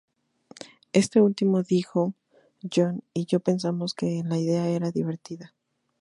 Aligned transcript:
Este 0.93 1.21
último 1.21 1.61
dijo: 1.61 2.15
"John 2.63 3.03
y 3.13 3.27
yo 3.27 3.39
pensamos 3.39 3.93
que 3.93 4.23
la 4.25 4.39
idea 4.39 4.67
era 4.67 4.89
divertida. 4.89 5.53